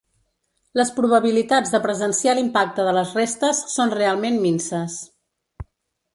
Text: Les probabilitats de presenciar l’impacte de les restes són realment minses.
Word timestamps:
Les 0.79 0.91
probabilitats 0.95 1.73
de 1.75 1.81
presenciar 1.83 2.35
l’impacte 2.39 2.87
de 2.89 2.95
les 2.99 3.13
restes 3.19 3.61
són 3.75 3.95
realment 4.01 4.43
minses. 4.49 4.99